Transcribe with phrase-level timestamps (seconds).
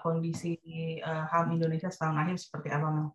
[0.00, 0.56] kondisi
[1.04, 3.08] uh, HAM Indonesia setahun akhir seperti apa, Mel?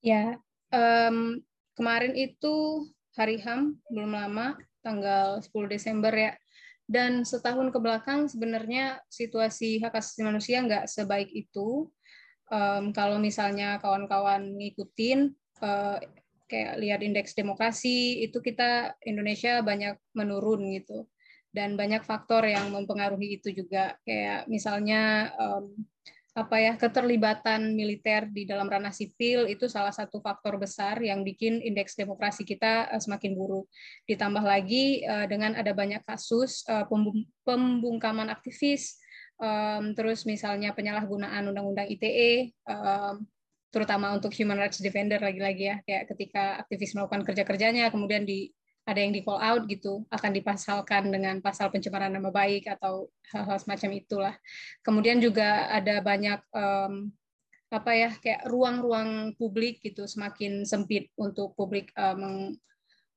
[0.00, 0.40] Ya,
[0.72, 1.38] um,
[1.76, 6.32] kemarin itu hari HAM belum lama, tanggal 10 Desember ya.
[6.90, 11.86] Dan setahun ke belakang sebenarnya situasi hak asasi manusia nggak sebaik itu.
[12.50, 15.30] Um, kalau misalnya kawan-kawan ngikutin,
[15.62, 16.02] uh,
[16.50, 21.06] kayak lihat indeks demokrasi, itu kita Indonesia banyak menurun gitu
[21.50, 25.74] dan banyak faktor yang mempengaruhi itu juga kayak misalnya um,
[26.30, 31.58] apa ya keterlibatan militer di dalam ranah sipil itu salah satu faktor besar yang bikin
[31.58, 33.66] indeks demokrasi kita uh, semakin buruk.
[34.06, 36.86] Ditambah lagi uh, dengan ada banyak kasus uh,
[37.42, 38.98] pembungkaman aktivis,
[39.96, 42.52] terus misalnya penyalahgunaan undang-undang ITE,
[43.72, 48.52] terutama untuk human rights defender lagi-lagi ya, kayak ketika aktivis melakukan kerja-kerjanya kemudian di
[48.90, 53.58] ada yang di call out gitu akan dipasalkan dengan pasal pencemaran nama baik atau hal-hal
[53.62, 54.34] semacam itulah.
[54.82, 57.14] Kemudian juga ada banyak um,
[57.70, 62.18] apa ya kayak ruang-ruang publik gitu semakin sempit untuk publik uh,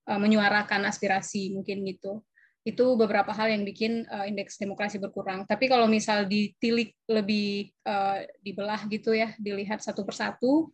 [0.05, 2.21] menyuarakan aspirasi mungkin gitu.
[2.63, 5.43] Itu beberapa hal yang bikin uh, indeks demokrasi berkurang.
[5.49, 10.69] Tapi kalau misal ditilik lebih uh, dibelah gitu ya, dilihat satu persatu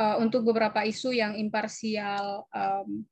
[0.00, 3.04] uh, untuk beberapa isu yang imparsial um,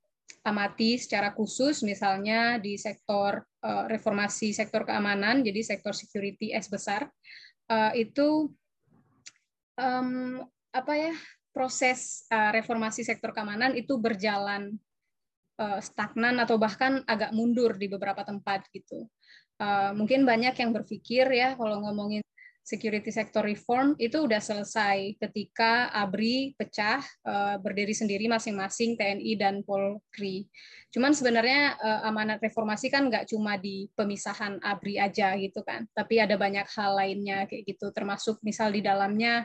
[0.45, 7.09] amati secara khusus misalnya di sektor uh, reformasi sektor keamanan jadi sektor security S besar
[7.73, 8.53] uh, itu
[10.71, 11.11] apa ya
[11.51, 14.79] proses uh, reformasi sektor keamanan itu berjalan
[15.55, 19.07] stagnan atau bahkan agak mundur di beberapa tempat gitu.
[19.95, 22.27] Mungkin banyak yang berpikir ya kalau ngomongin
[22.65, 29.61] security sector reform itu udah selesai ketika ABRI pecah uh, berdiri sendiri masing-masing TNI dan
[29.61, 30.49] Polri.
[30.89, 36.25] Cuman sebenarnya uh, amanat reformasi kan nggak cuma di pemisahan ABRI aja gitu kan, tapi
[36.25, 39.45] ada banyak hal lainnya kayak gitu, termasuk misal di dalamnya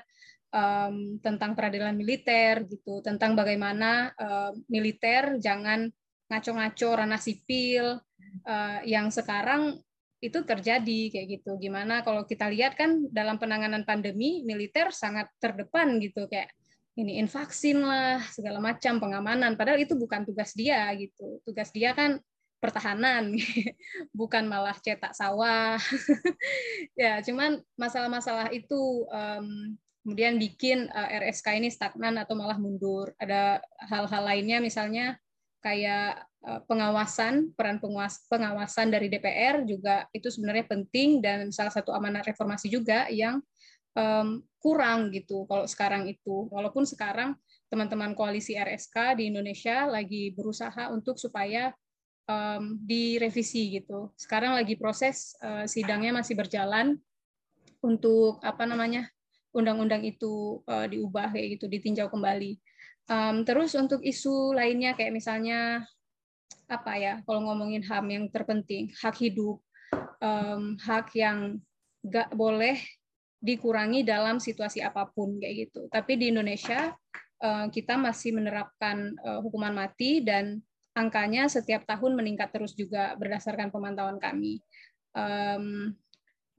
[1.21, 4.09] tentang peradilan militer gitu, tentang bagaimana
[4.65, 5.85] militer jangan
[6.25, 8.01] ngaco-ngaco ranah sipil
[8.45, 9.81] uh, yang sekarang
[10.19, 11.55] itu terjadi kayak gitu.
[11.59, 16.51] Gimana kalau kita lihat kan dalam penanganan pandemi militer sangat terdepan gitu kayak
[16.99, 21.39] ini vaksin lah segala macam pengamanan padahal itu bukan tugas dia gitu.
[21.47, 22.19] Tugas dia kan
[22.59, 23.31] pertahanan
[24.19, 25.79] bukan malah cetak sawah.
[26.99, 33.15] ya, cuman masalah-masalah itu um, kemudian bikin eh, RSK ini stagnan atau malah mundur.
[33.15, 35.15] Ada hal-hal lainnya misalnya
[35.63, 42.31] kayak pengawasan peran penguas, pengawasan dari DPR juga itu sebenarnya penting dan salah satu amanat
[42.31, 43.43] reformasi juga yang
[43.91, 46.47] um, kurang gitu kalau sekarang itu.
[46.51, 47.35] Walaupun sekarang
[47.67, 51.75] teman-teman koalisi RSK di Indonesia lagi berusaha untuk supaya
[52.29, 54.11] um, direvisi gitu.
[54.15, 56.97] Sekarang lagi proses uh, sidangnya masih berjalan
[57.79, 59.07] untuk apa namanya
[59.55, 62.59] undang-undang itu uh, diubah kayak gitu ditinjau kembali.
[63.09, 65.81] Um, terus untuk isu lainnya kayak misalnya
[66.69, 69.57] apa ya kalau ngomongin HAM yang terpenting hak hidup
[70.21, 71.57] um, hak yang
[72.05, 72.77] nggak boleh
[73.39, 75.87] dikurangi dalam situasi apa pun kayak gitu.
[75.87, 76.91] Tapi di Indonesia
[77.39, 80.59] uh, kita masih menerapkan uh, hukuman mati dan
[80.91, 84.59] angkanya setiap tahun meningkat terus juga berdasarkan pemantauan kami.
[85.15, 85.95] Um,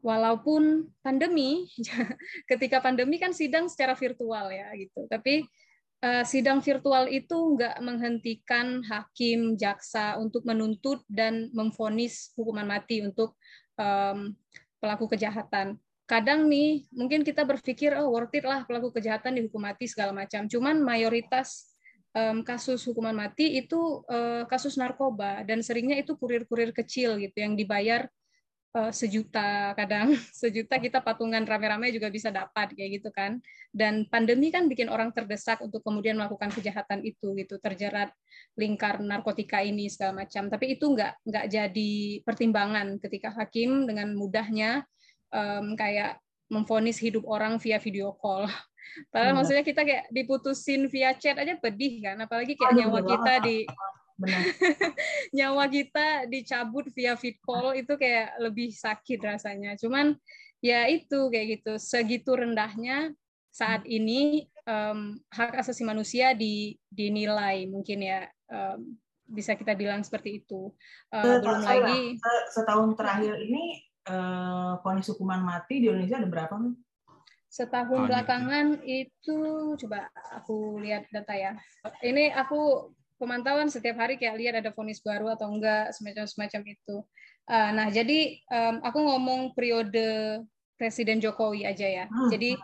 [0.01, 1.69] walaupun pandemi
[2.51, 5.05] ketika pandemi kan sidang secara virtual ya gitu.
[5.05, 5.45] Tapi
[6.01, 13.37] sidang virtual itu nggak menghentikan hakim, jaksa untuk menuntut dan memfonis hukuman mati untuk
[13.77, 14.33] um,
[14.81, 15.77] pelaku kejahatan.
[16.09, 20.49] Kadang nih, mungkin kita berpikir, oh worth it lah pelaku kejahatan dihukum mati segala macam.
[20.49, 21.71] Cuman mayoritas
[22.17, 27.55] um, kasus hukuman mati itu uh, kasus narkoba dan seringnya itu kurir-kurir kecil gitu yang
[27.55, 28.11] dibayar
[28.75, 30.15] uh, sejuta kadang.
[30.41, 33.43] Sejuta kita patungan rame-rame juga bisa dapat kayak gitu kan.
[33.71, 37.59] Dan pandemi kan bikin orang terdesak untuk kemudian melakukan kejahatan itu gitu.
[37.59, 38.11] Terjerat
[38.59, 40.51] lingkar narkotika ini segala macam.
[40.51, 44.87] Tapi itu nggak nggak jadi pertimbangan ketika hakim dengan mudahnya
[45.35, 46.19] um, kayak
[46.51, 48.47] memfonis hidup orang via video call.
[49.15, 49.37] Padahal hmm.
[49.39, 52.19] maksudnya kita kayak diputusin via chat aja pedih kan.
[52.19, 53.57] Apalagi kayak nyawa kita di
[55.37, 59.77] nyawa kita dicabut via fit call itu kayak lebih sakit rasanya.
[59.81, 60.17] Cuman
[60.61, 63.17] ya itu kayak gitu segitu rendahnya
[63.51, 68.95] saat ini um, hak asasi manusia di, dinilai mungkin ya um,
[69.31, 70.71] bisa kita bilang seperti itu.
[71.11, 72.19] Uh, belum lagi
[72.51, 76.75] setahun terakhir ini uh, vonis hukuman mati di Indonesia ada berapa nih?
[77.51, 79.39] Setahun oh, belakangan itu
[79.75, 81.53] coba aku lihat data ya.
[81.99, 86.97] Ini aku pemantauan setiap hari kayak lihat ada vonis baru atau enggak semacam semacam itu.
[87.45, 90.41] Uh, nah jadi um, aku ngomong periode
[90.81, 92.05] Presiden Jokowi aja ya.
[92.09, 92.33] Hmm.
[92.33, 92.57] Jadi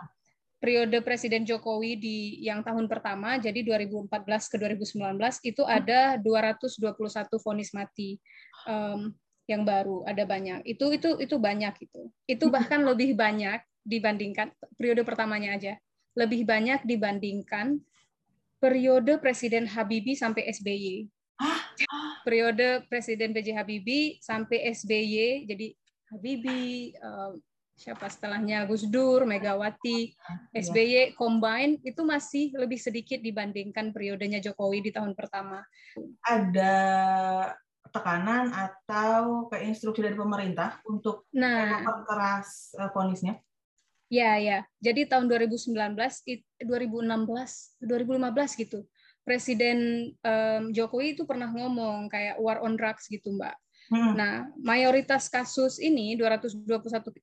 [0.56, 4.08] periode Presiden Jokowi di yang tahun pertama, jadi 2014
[4.49, 5.76] ke 2019 itu hmm.
[5.76, 8.17] ada 221 vonis mati
[8.64, 9.12] um,
[9.44, 10.64] yang baru, ada banyak.
[10.64, 12.09] Itu itu itu banyak itu.
[12.25, 12.55] Itu hmm.
[12.56, 14.49] bahkan lebih banyak dibandingkan
[14.81, 15.76] periode pertamanya aja.
[16.17, 17.76] Lebih banyak dibandingkan
[18.61, 21.06] periode Presiden Habibie sampai SBY.
[22.25, 23.53] Periode Presiden B.J.
[23.55, 25.67] Habibie sampai SBY, jadi
[26.11, 26.97] Habibie,
[27.76, 30.64] siapa setelahnya Gus Dur, Megawati, iya.
[30.64, 35.61] SBY combine itu masih lebih sedikit dibandingkan periodenya Jokowi di tahun pertama.
[36.25, 36.75] Ada
[37.93, 43.38] tekanan atau kayak instruksi dari pemerintah untuk nah, keras ponisnya?
[44.06, 44.62] Ya, ya.
[44.79, 46.62] Jadi tahun 2019, 2016,
[47.82, 48.87] 2015 gitu.
[49.26, 53.56] Presiden um, Jokowi itu pernah ngomong kayak war on drugs gitu, Mbak.
[53.87, 54.19] Hmm.
[54.19, 56.67] Nah, mayoritas kasus ini 221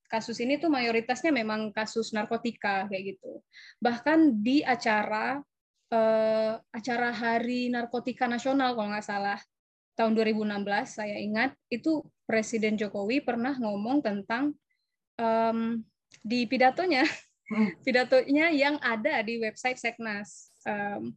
[0.07, 3.43] kasus ini tuh mayoritasnya memang kasus narkotika kayak gitu.
[3.83, 5.43] Bahkan di acara
[5.91, 9.39] eh, acara Hari Narkotika Nasional kalau nggak salah
[9.99, 14.55] tahun 2016 saya ingat itu Presiden Jokowi pernah ngomong tentang
[15.19, 15.83] um,
[16.21, 17.07] di pidatonya
[17.49, 17.79] hmm.
[17.85, 20.53] pidatonya yang ada di website Seknas.
[20.63, 21.15] Um,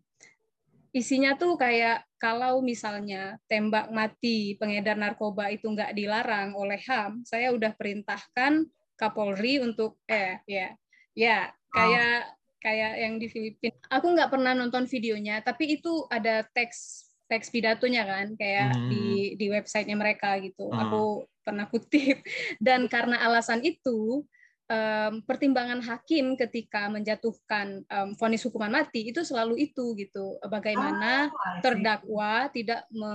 [0.97, 7.53] isinya tuh kayak kalau misalnya tembak mati pengedar narkoba itu nggak dilarang oleh HAM, saya
[7.53, 8.65] udah perintahkan
[8.97, 10.73] Kapolri untuk eh ya
[11.13, 12.33] ya kayak oh.
[12.65, 13.77] kayak yang di Filipina.
[13.93, 18.89] Aku nggak pernah nonton videonya, tapi itu ada teks teks pidatonya kan kayak hmm.
[18.89, 19.05] di
[19.37, 20.73] di websitenya mereka gitu.
[20.73, 20.81] Hmm.
[20.89, 22.25] Aku pernah kutip
[22.65, 24.25] dan karena alasan itu
[24.67, 30.39] um, pertimbangan hakim ketika menjatuhkan um, vonis hukuman mati itu selalu itu gitu.
[30.47, 33.15] Bagaimana oh, terdakwa tidak me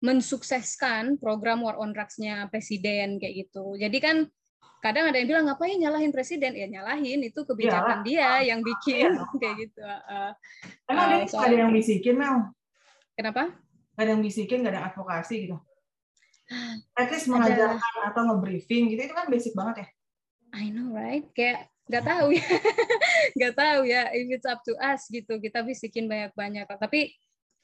[0.00, 3.76] mensukseskan program war on drugs-nya presiden kayak gitu.
[3.76, 4.16] Jadi kan
[4.80, 6.56] kadang ada yang bilang ngapain nyalahin presiden?
[6.56, 7.20] Ya nyalahin.
[7.20, 9.28] Itu kebijakan ya, dia yang bikin ya.
[9.40, 10.32] kayak gitu uh,
[10.88, 12.48] emang uh, ada yang bisikin Mel?
[13.12, 13.52] Kenapa?
[14.00, 15.60] Ada yang bisikin gak ada advokasi gitu?
[16.96, 18.08] At least mengajarkan ada...
[18.16, 19.88] atau nge-briefing gitu itu kan basic banget ya
[20.54, 21.26] I know right?
[21.34, 22.46] Kayak nggak tahu ya.
[23.36, 24.02] Nggak tahu ya.
[24.14, 25.38] If it's up to us gitu.
[25.38, 26.66] Kita bisikin banyak-banyak.
[26.66, 27.10] Tapi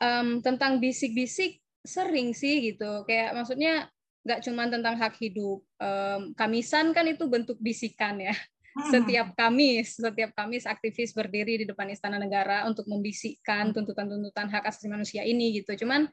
[0.03, 3.06] um, tentang bisik-bisik sering sih gitu.
[3.06, 3.87] Kayak maksudnya
[4.27, 5.62] nggak cuma tentang hak hidup.
[5.79, 8.35] Um, kamisan kan itu bentuk bisikan ya.
[8.77, 8.93] Hmm.
[8.93, 14.93] setiap Kamis, setiap Kamis aktivis berdiri di depan Istana Negara untuk membisikkan tuntutan-tuntutan hak asasi
[14.93, 15.73] manusia ini gitu.
[15.81, 16.05] Cuman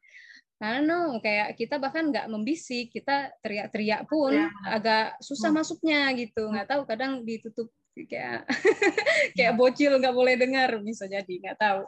[0.63, 4.48] I don't kayak kita bahkan nggak membisik, kita teriak-teriak pun ya.
[4.71, 5.60] agak susah hmm.
[5.60, 6.48] masuknya gitu.
[6.48, 8.48] Nggak tahu kadang ditutup kayak
[9.38, 11.83] kayak bocil nggak boleh dengar bisa jadi nggak tahu.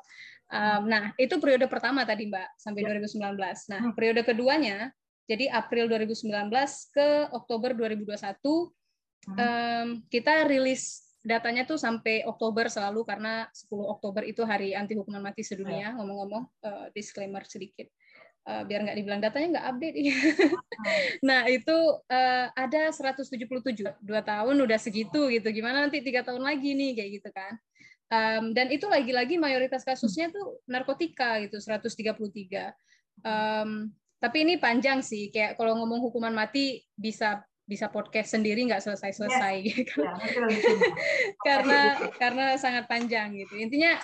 [0.51, 2.99] Um, nah itu periode pertama tadi Mbak sampai ya.
[2.99, 3.71] 2019.
[3.71, 3.93] Nah hmm.
[3.95, 4.91] periode keduanya
[5.23, 6.51] jadi April 2019
[6.91, 9.35] ke Oktober 2021 hmm.
[9.39, 15.23] um, kita rilis datanya tuh sampai Oktober selalu karena 10 Oktober itu hari anti hukuman
[15.23, 15.89] mati sedunia.
[15.89, 15.97] Ya.
[15.97, 17.89] Ngomong-ngomong uh, disclaimer sedikit
[18.45, 19.95] uh, biar nggak dibilang datanya nggak update.
[21.27, 21.77] nah itu
[22.09, 23.41] uh, ada 177
[23.99, 25.47] dua tahun udah segitu gitu.
[25.49, 27.53] Gimana nanti tiga tahun lagi nih kayak gitu kan?
[28.05, 32.69] Um, dan itu lagi-lagi mayoritas kasusnya tuh narkotika gitu 133.
[33.25, 33.89] Um,
[34.21, 35.33] tapi ini panjang sih.
[35.33, 39.67] Kayak kalau ngomong hukuman mati bisa bisa podcast sendiri nggak selesai-selesai yes.
[39.73, 39.97] gitu.
[40.05, 40.13] Ya,
[41.49, 41.81] karena
[42.21, 43.57] karena sangat panjang gitu.
[43.57, 43.97] Intinya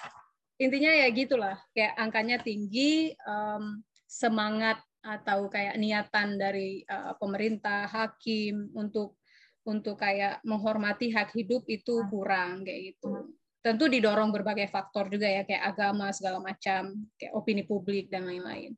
[0.57, 1.57] intinya ya gitulah.
[1.77, 3.13] Kayak angkanya tinggi.
[3.21, 9.15] Um, semangat atau kayak niatan dari uh, pemerintah, hakim untuk
[9.63, 12.07] untuk kayak menghormati hak hidup itu hmm.
[12.11, 13.09] kurang kayak gitu.
[13.23, 13.31] Hmm.
[13.61, 18.73] Tentu didorong berbagai faktor juga ya kayak agama segala macam, kayak opini publik dan lain-lain.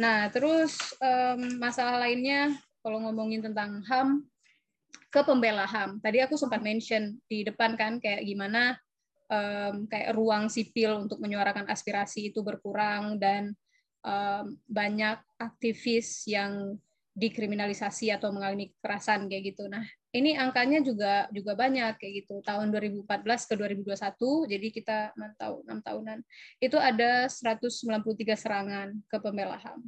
[0.00, 0.72] Nah, terus
[1.04, 2.48] um, masalah lainnya
[2.80, 4.24] kalau ngomongin tentang HAM
[5.12, 6.00] ke pembela HAM.
[6.00, 8.80] Tadi aku sempat mention di depan kan kayak gimana
[9.28, 13.52] um, kayak ruang sipil untuk menyuarakan aspirasi itu berkurang dan
[14.02, 16.78] um, banyak aktivis yang
[17.12, 19.68] dikriminalisasi atau mengalami kekerasan kayak gitu.
[19.68, 19.84] Nah,
[20.16, 22.40] ini angkanya juga juga banyak kayak gitu.
[22.40, 26.18] Tahun 2014 ke 2021, jadi kita mantau enam tahunan.
[26.56, 29.84] Itu ada 193 serangan ke pembela HAM.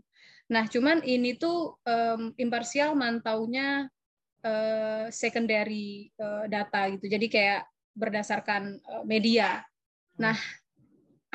[0.52, 3.88] Nah, cuman ini tuh um, imparsial mantaunya
[4.44, 7.08] uh, secondary uh, data gitu.
[7.08, 7.64] Jadi kayak
[7.96, 9.64] berdasarkan uh, media.
[10.20, 10.36] Nah,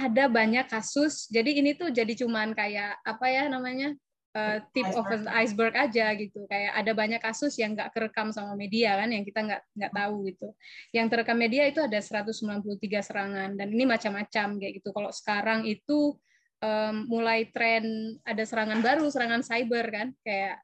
[0.08, 1.28] ada banyak kasus.
[1.28, 3.92] Jadi ini tuh jadi cuman kayak apa ya namanya
[4.38, 6.46] uh, tip of an iceberg aja gitu.
[6.48, 10.16] Kayak ada banyak kasus yang nggak kerekam sama media kan, yang kita nggak nggak tahu
[10.30, 10.48] gitu.
[10.94, 14.90] Yang terekam media itu ada 193 serangan dan ini macam-macam kayak gitu.
[14.94, 16.16] Kalau sekarang itu
[16.62, 20.62] um, mulai tren ada serangan baru, serangan cyber kan, kayak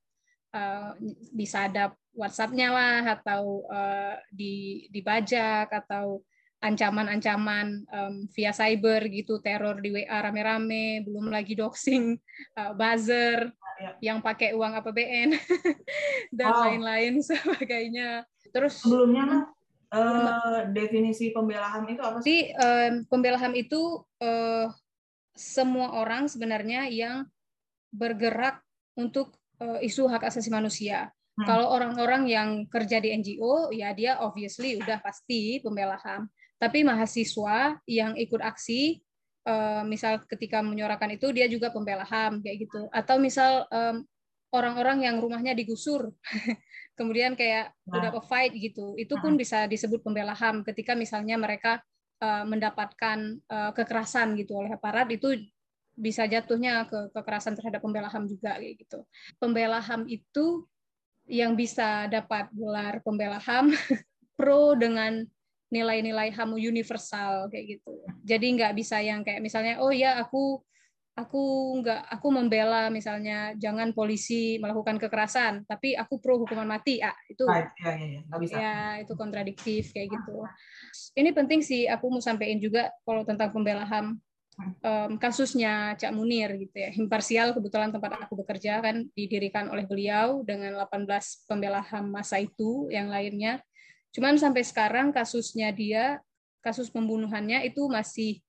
[0.53, 0.95] uh,
[1.33, 6.23] bisa ada WhatsApp-nya lah atau uh, di dibajak atau
[6.65, 12.17] ancaman-ancaman um, via cyber gitu teror di WA rame-rame belum lagi doxing
[12.57, 13.91] uh, buzzer ya.
[14.01, 15.29] yang pakai uang APBN
[16.37, 17.25] dan lain-lain wow.
[17.29, 19.45] sebagainya terus sebelumnya
[19.93, 22.51] uh, definisi pembela HAM itu apa sih?
[22.55, 24.67] Uh, pembela HAM itu uh,
[25.35, 27.27] semua orang sebenarnya yang
[27.91, 28.63] bergerak
[28.95, 31.11] untuk uh, isu hak asasi manusia.
[31.35, 31.43] Hmm.
[31.43, 36.31] Kalau orang-orang yang kerja di NGO, ya dia obviously udah pasti pembela HAM.
[36.55, 39.03] Tapi mahasiswa yang ikut aksi,
[39.45, 42.87] uh, misal ketika menyuarakan itu dia juga pembela HAM kayak gitu.
[42.91, 44.03] Atau misal um,
[44.55, 46.15] orang-orang yang rumahnya digusur,
[46.99, 47.99] kemudian kayak nah.
[47.99, 49.41] udah fight gitu, itu pun hmm.
[49.41, 51.83] bisa disebut pembela HAM ketika misalnya mereka
[52.23, 55.35] uh, mendapatkan uh, kekerasan gitu oleh aparat itu
[55.95, 58.99] bisa jatuhnya ke kekerasan terhadap pembela HAM juga kayak gitu.
[59.39, 60.67] Pembela HAM itu
[61.25, 63.71] yang bisa dapat gelar pembela HAM
[64.37, 65.23] pro dengan
[65.75, 67.93] nilai-nilai HAM universal kayak gitu.
[68.23, 70.63] Jadi nggak bisa yang kayak misalnya oh ya aku
[71.15, 71.43] aku
[71.79, 77.47] nggak aku membela misalnya jangan polisi melakukan kekerasan tapi aku pro hukuman mati ah itu
[77.47, 78.19] ya, ya, ya.
[78.27, 78.55] Nggak bisa.
[78.59, 80.43] ya itu kontradiktif kayak gitu
[81.15, 84.19] ini penting sih aku mau sampaikan juga kalau tentang pembela HAM
[84.59, 86.89] um, kasusnya Cak Munir gitu ya.
[86.95, 92.87] Imparsial kebetulan tempat aku bekerja kan didirikan oleh beliau dengan 18 pembela HAM masa itu
[92.91, 93.59] yang lainnya.
[94.15, 96.23] Cuman sampai sekarang kasusnya dia,
[96.63, 98.39] kasus pembunuhannya itu masih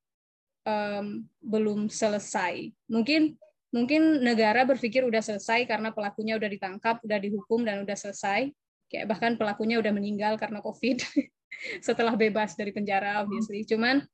[0.63, 2.71] um, belum selesai.
[2.87, 3.35] Mungkin
[3.75, 8.55] mungkin negara berpikir udah selesai karena pelakunya udah ditangkap, udah dihukum dan udah selesai.
[8.87, 11.03] Kayak bahkan pelakunya udah meninggal karena COVID
[11.87, 13.67] setelah bebas dari penjara obviously.
[13.67, 14.07] Cuman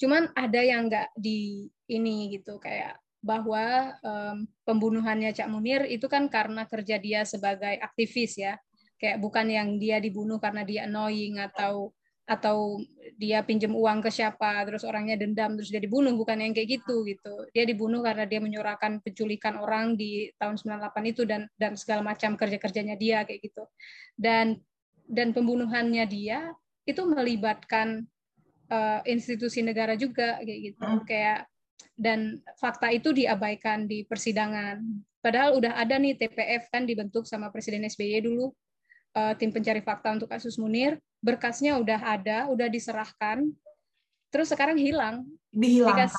[0.00, 6.24] Cuman ada yang nggak di ini gitu kayak bahwa um, pembunuhannya Cak Munir itu kan
[6.32, 8.56] karena kerja dia sebagai aktivis ya
[9.00, 11.90] kayak bukan yang dia dibunuh karena dia annoying atau
[12.30, 12.78] atau
[13.18, 16.14] dia pinjam uang ke siapa terus orangnya dendam terus dia dibunuh.
[16.14, 17.50] Bukan yang kayak gitu gitu.
[17.50, 22.38] Dia dibunuh karena dia menyuarakan penculikan orang di tahun 98 itu dan dan segala macam
[22.38, 23.66] kerja kerjanya dia kayak gitu.
[24.14, 24.62] Dan
[25.10, 26.54] dan pembunuhannya dia
[26.86, 28.06] itu melibatkan
[28.70, 30.86] uh, institusi negara juga kayak gitu.
[30.86, 31.02] Hmm.
[31.02, 31.50] kayak
[31.98, 34.78] dan fakta itu diabaikan di persidangan.
[35.20, 38.54] Padahal udah ada nih TPF kan dibentuk sama Presiden SBY dulu
[39.14, 43.44] uh, tim pencari fakta untuk kasus Munir berkasnya udah ada udah diserahkan
[44.30, 45.26] terus sekarang hilang.
[45.50, 46.06] Dihilangkan?
[46.08, 46.14] Dikas,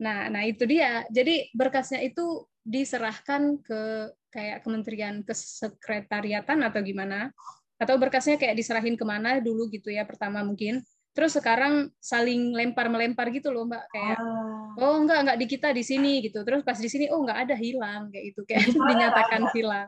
[0.00, 1.04] nah nah itu dia.
[1.12, 7.30] Jadi berkasnya itu diserahkan ke kayak kementerian kesekretariatan atau gimana?
[7.76, 10.80] Atau berkasnya kayak diserahin ke mana dulu gitu ya pertama mungkin.
[11.14, 13.84] Terus sekarang saling lempar melempar gitu loh mbak.
[13.92, 14.82] Kayak ah.
[14.82, 16.42] oh enggak enggak di kita di sini gitu.
[16.42, 19.86] Terus pas di sini oh enggak ada hilang kayak itu kayak dinyatakan hilang.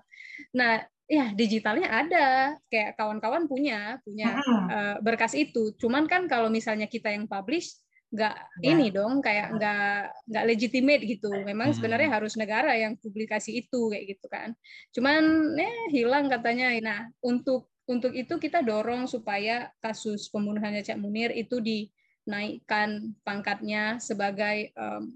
[0.54, 2.28] Nah ya digitalnya ada.
[2.70, 4.38] Kayak kawan-kawan punya punya
[4.70, 5.74] uh, berkas itu.
[5.78, 8.70] Cuman kan kalau misalnya kita yang publish nggak ya.
[8.70, 9.98] ini dong kayak nggak
[10.30, 11.30] nggak legitimate gitu.
[11.42, 14.54] Memang sebenarnya harus negara yang publikasi itu kayak gitu kan.
[14.94, 16.70] Cuman eh hilang katanya.
[16.82, 24.74] Nah untuk untuk itu kita dorong supaya kasus pembunuhannya Cak Munir itu dinaikkan pangkatnya sebagai
[24.74, 25.06] um,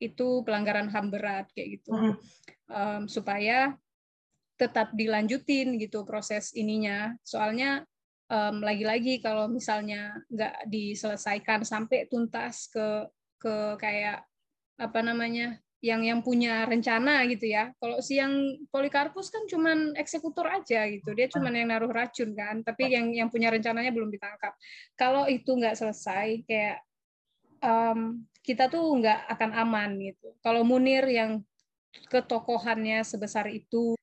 [0.00, 1.90] itu pelanggaran HAM berat kayak gitu.
[2.70, 3.74] Um, supaya
[4.60, 7.80] tetap dilanjutin gitu proses ininya soalnya
[8.28, 13.08] um, lagi-lagi kalau misalnya nggak diselesaikan sampai tuntas ke
[13.40, 14.20] ke kayak
[14.76, 17.72] apa namanya yang yang punya rencana gitu ya.
[17.80, 21.16] Kalau si yang Polikarpus kan cuman eksekutor aja gitu.
[21.16, 24.52] Dia cuman yang naruh racun kan, tapi yang yang punya rencananya belum ditangkap.
[24.92, 26.84] Kalau itu nggak selesai kayak
[27.64, 30.36] um, kita tuh nggak akan aman gitu.
[30.44, 31.40] Kalau Munir yang
[32.12, 33.96] ketokohannya sebesar itu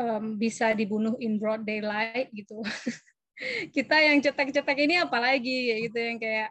[0.00, 2.64] um, bisa dibunuh in broad daylight gitu.
[3.76, 6.50] kita yang cetek-cetek ini apalagi gitu yang kayak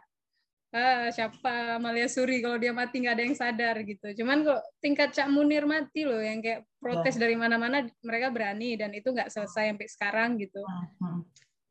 [0.74, 4.22] ah, siapa Amalia Suri kalau dia mati nggak ada yang sadar gitu.
[4.22, 7.20] Cuman kok tingkat Cak Munir mati loh yang kayak protes oh.
[7.20, 10.62] dari mana-mana mereka berani dan itu nggak selesai sampai sekarang gitu.
[11.02, 11.26] Hmm.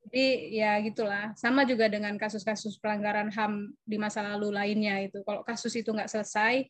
[0.09, 1.31] Jadi ya gitulah.
[1.35, 5.21] Sama juga dengan kasus-kasus pelanggaran HAM di masa lalu lainnya itu.
[5.23, 6.67] Kalau kasus itu nggak selesai,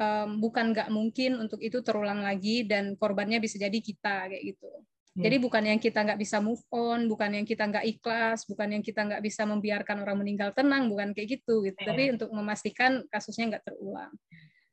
[0.00, 4.72] um, bukan nggak mungkin untuk itu terulang lagi dan korbannya bisa jadi kita kayak gitu.
[5.10, 5.22] Hmm.
[5.26, 8.82] Jadi bukan yang kita nggak bisa move on, bukan yang kita nggak ikhlas, bukan yang
[8.82, 11.76] kita nggak bisa membiarkan orang meninggal tenang, bukan kayak gitu gitu.
[11.76, 12.14] Tapi hmm.
[12.16, 14.12] untuk memastikan kasusnya nggak terulang.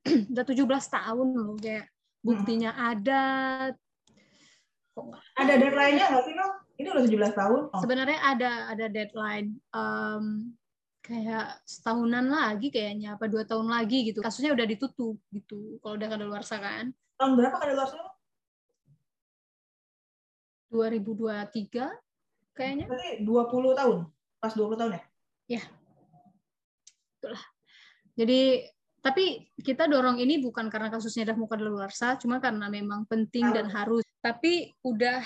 [0.32, 1.86] Udah 17 tahun loh kayak
[2.24, 2.84] buktinya hmm.
[2.96, 3.24] ada.
[5.38, 6.48] ada deadline-nya nggak sih lo?
[6.78, 7.62] Ini udah 17 tahun.
[7.74, 7.82] Oh.
[7.82, 9.58] Sebenarnya ada ada deadline.
[9.74, 10.54] Um,
[11.08, 16.08] kayak setahunan lagi kayaknya apa dua tahun lagi gitu kasusnya udah ditutup gitu kalau udah
[16.20, 18.12] luar kan tahun berapa luar sana
[20.68, 21.88] 2023
[22.52, 22.86] kayaknya.
[22.90, 23.98] Berarti 20 tahun.
[24.38, 25.04] Pas 20 tahun ya?
[25.48, 25.64] Ya.
[27.20, 27.44] Itulah.
[28.18, 28.42] Jadi
[28.98, 33.72] tapi kita dorong ini bukan karena kasusnya udah muka daluarsa, cuma karena memang penting dan
[33.72, 34.04] harus.
[34.20, 35.24] Tapi udah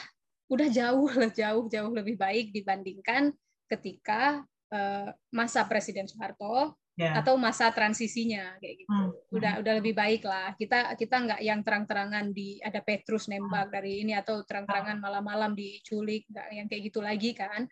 [0.52, 3.32] udah jauh jauh jauh lebih baik dibandingkan
[3.72, 7.13] ketika uh, masa Presiden Soeharto yeah.
[7.20, 8.92] atau masa transisinya kayak gitu.
[8.92, 9.12] Hmm.
[9.32, 10.56] Udah udah lebih baik lah.
[10.56, 13.75] Kita kita nggak yang terang-terangan di ada Petrus nembak hmm.
[13.75, 17.68] dari ini atau terang-terangan malam-malam diculik, nggak yang kayak gitu lagi kan.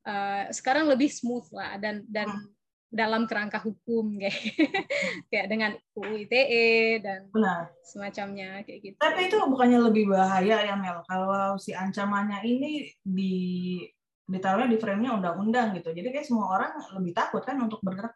[0.00, 2.50] Uh, sekarang lebih smooth lah dan dan hmm.
[2.88, 4.40] dalam kerangka hukum kayak
[5.28, 7.68] kayak dengan UU ITE dan Benar.
[7.84, 8.96] semacamnya kayak gitu.
[8.96, 13.36] Tapi itu bukannya lebih bahaya ya Mel kalau si ancamannya ini di
[14.30, 15.90] ditaruhnya di frame-nya undang-undang gitu.
[15.90, 18.14] Jadi kayak semua orang lebih takut kan untuk bergerak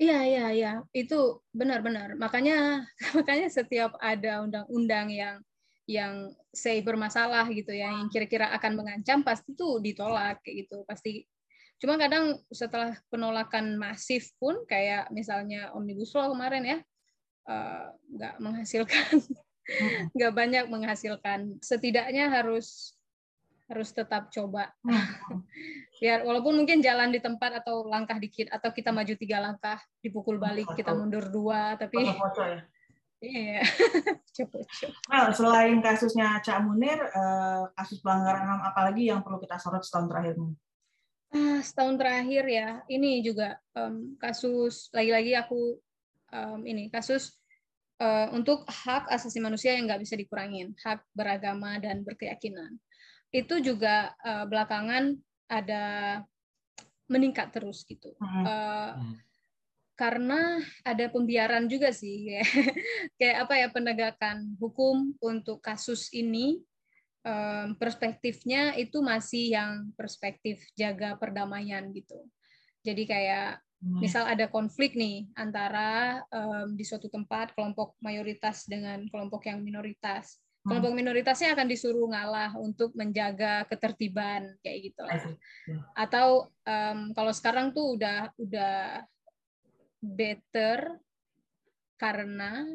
[0.00, 0.72] Iya, iya, iya.
[0.96, 2.16] Itu benar-benar.
[2.16, 2.88] Makanya
[3.20, 5.36] makanya setiap ada undang-undang yang
[5.84, 10.88] yang say bermasalah gitu ya, yang kira-kira akan mengancam pasti tuh ditolak kayak gitu.
[10.88, 11.28] Pasti
[11.80, 16.78] cuma kadang setelah penolakan masif pun kayak misalnya omnibus law kemarin ya
[17.48, 17.86] eh,
[18.20, 19.16] nggak uh, menghasilkan
[20.12, 22.99] nggak banyak menghasilkan setidaknya harus
[23.70, 24.74] harus tetap coba
[26.02, 30.42] biar walaupun mungkin jalan di tempat atau langkah dikit atau kita maju tiga langkah dipukul
[30.42, 32.14] balik kita mundur dua tapi ya?
[33.20, 33.60] Iya.
[35.12, 40.08] Well, selain kasusnya Cak Munir, eh, kasus pelanggaran HAM apalagi yang perlu kita sorot setahun
[40.08, 40.40] terakhir?
[41.28, 45.76] Ah, setahun terakhir ya, ini juga um, kasus lagi-lagi aku
[46.32, 47.36] um, ini kasus
[48.00, 52.80] uh, untuk hak asasi manusia yang nggak bisa dikurangin, hak beragama dan berkeyakinan.
[53.30, 55.14] Itu juga uh, belakangan
[55.50, 55.84] ada
[57.10, 58.14] meningkat terus gitu.
[58.22, 58.94] Uh,
[59.98, 62.48] karena ada pembiaran juga sih kayak,
[63.20, 66.62] kayak apa ya penegakan hukum untuk kasus ini
[67.26, 72.16] um, perspektifnya itu masih yang perspektif jaga perdamaian gitu.
[72.80, 74.00] Jadi kayak hmm.
[74.00, 80.40] misal ada konflik nih antara um, di suatu tempat kelompok mayoritas dengan kelompok yang minoritas
[80.60, 85.16] kelompok minoritasnya akan disuruh ngalah untuk menjaga ketertiban kayak gitu lah.
[85.96, 89.04] Atau um, kalau sekarang tuh udah udah
[90.04, 91.00] better
[91.96, 92.68] karena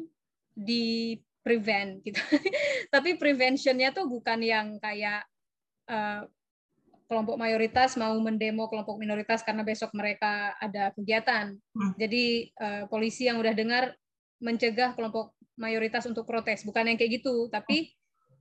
[0.50, 2.18] di prevent gitu.
[2.94, 5.22] Tapi preventionnya tuh bukan yang kayak
[5.86, 6.26] uh,
[7.06, 11.54] kelompok mayoritas mau mendemo kelompok minoritas karena besok mereka ada kegiatan.
[11.54, 11.94] Hmm.
[11.94, 13.94] Jadi uh, polisi yang udah dengar
[14.42, 17.92] mencegah kelompok mayoritas untuk protes, bukan yang kayak gitu, tapi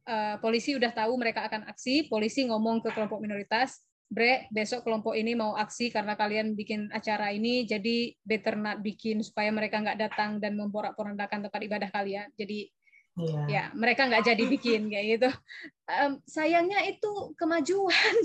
[0.07, 5.17] uh, polisi udah tahu mereka akan aksi, polisi ngomong ke kelompok minoritas, Bre, besok kelompok
[5.17, 9.97] ini mau aksi karena kalian bikin acara ini, jadi better not bikin supaya mereka nggak
[9.97, 12.29] datang dan memporak-porandakan tempat ibadah kalian.
[12.37, 12.69] Jadi
[13.17, 13.47] yeah.
[13.49, 15.29] ya mereka nggak jadi bikin kayak gitu.
[15.89, 18.15] Um, sayangnya itu kemajuan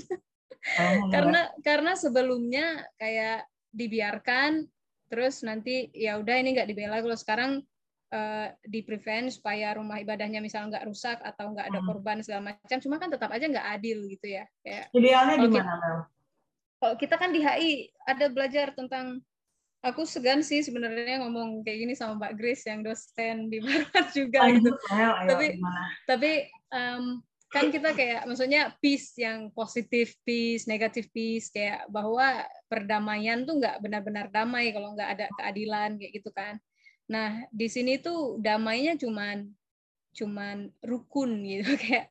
[1.09, 4.69] karena karena sebelumnya kayak dibiarkan
[5.09, 7.53] terus nanti ya udah ini nggak dibela kalau sekarang
[8.13, 11.89] uh, di prevent supaya rumah ibadahnya misalnya nggak rusak atau nggak ada hmm.
[11.89, 15.99] korban segala macam cuma kan tetap aja nggak adil gitu ya kayak idealnya gimana Mel?
[16.81, 19.21] Kalau kita kan di HI ada belajar tentang
[19.85, 24.49] aku segan sih sebenarnya ngomong kayak gini sama Mbak Grace yang dosen di Barat juga
[24.49, 24.71] ayo, gitu.
[24.93, 25.83] Ayo, ayo, tapi gimana?
[26.09, 26.31] tapi
[26.73, 27.05] um,
[27.51, 33.83] kan kita kayak maksudnya peace yang positif peace, negatif peace kayak bahwa perdamaian tuh nggak
[33.83, 36.63] benar-benar damai kalau nggak ada keadilan kayak gitu kan.
[37.11, 39.51] Nah, di sini tuh damainya cuman
[40.15, 41.75] cuman rukun gitu.
[41.83, 42.07] Kayak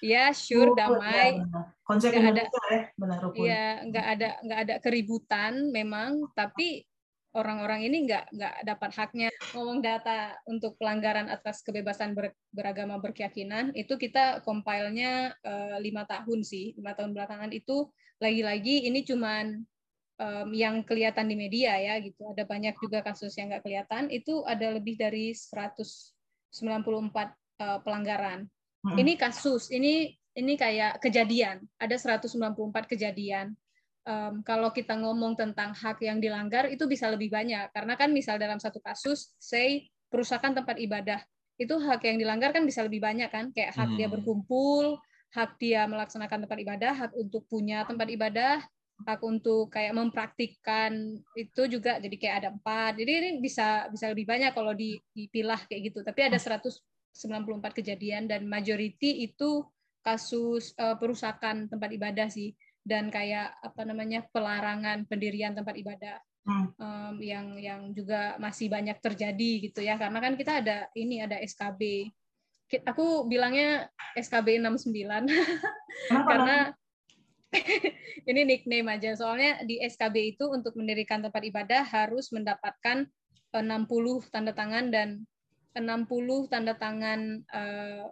[0.00, 1.40] ya sure damai.
[1.84, 3.44] konsep nggak ada ya benar rukun.
[3.44, 6.24] Ya nggak ada nggak ada keributan memang.
[6.32, 6.84] Tapi
[7.36, 9.28] orang-orang ini nggak nggak dapat haknya.
[9.52, 16.40] Ngomong data untuk pelanggaran atas kebebasan ber, beragama berkeyakinan itu kita compile-nya uh, lima tahun
[16.40, 16.76] sih.
[16.76, 19.62] Lima tahun belakangan itu lagi-lagi ini cuman
[20.18, 22.28] um, yang kelihatan di media ya gitu.
[22.34, 24.10] Ada banyak juga kasus yang nggak kelihatan.
[24.12, 26.12] Itu ada lebih dari 194
[27.62, 28.44] uh, pelanggaran.
[28.84, 28.96] Hmm.
[28.98, 31.64] Ini kasus, ini ini kayak kejadian.
[31.78, 32.54] Ada 194
[32.86, 33.54] kejadian.
[34.08, 38.40] Um, kalau kita ngomong tentang hak yang dilanggar itu bisa lebih banyak karena kan misal
[38.40, 41.20] dalam satu kasus, say perusakan tempat ibadah
[41.60, 43.98] itu hak yang dilanggar kan bisa lebih banyak kan kayak hak hmm.
[44.00, 44.96] dia berkumpul,
[45.34, 48.62] hak dia melaksanakan tempat ibadah, hak untuk punya tempat ibadah,
[49.06, 52.98] hak untuk kayak mempraktikkan itu juga jadi kayak ada empat.
[52.98, 56.02] Jadi ini bisa bisa lebih banyak kalau dipilah kayak gitu.
[56.02, 59.62] Tapi ada 194 kejadian dan majority itu
[60.02, 62.54] kasus uh, perusakan tempat ibadah sih.
[62.82, 66.16] Dan kayak apa namanya pelarangan pendirian tempat ibadah
[66.80, 69.94] um, yang yang juga masih banyak terjadi gitu ya.
[69.94, 72.10] Karena kan kita ada ini ada SKB
[72.84, 74.92] aku bilangnya SKB 69
[76.28, 76.76] karena
[78.30, 79.16] ini nickname aja.
[79.16, 83.08] Soalnya di SKB itu untuk mendirikan tempat ibadah harus mendapatkan
[83.52, 85.24] 60 tanda tangan dan
[85.72, 88.04] 60 tanda tangan uh,